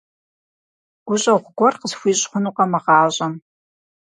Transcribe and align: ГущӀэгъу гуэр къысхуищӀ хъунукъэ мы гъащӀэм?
ГущӀэгъу 1.05 1.53
гуэр 1.57 1.75
къысхуищӀ 1.81 2.25
хъунукъэ 2.29 2.65
мы 2.71 2.79
гъащӀэм? 2.83 3.33